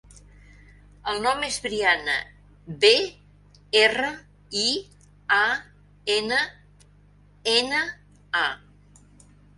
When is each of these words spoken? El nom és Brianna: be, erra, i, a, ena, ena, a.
El 1.11 1.19
nom 1.25 1.43
és 1.47 1.57
Brianna: 1.65 2.15
be, 2.85 2.91
erra, 3.81 4.09
i, 4.63 4.65
a, 5.37 5.43
ena, 6.17 6.41
ena, 7.57 7.83
a. 8.47 8.47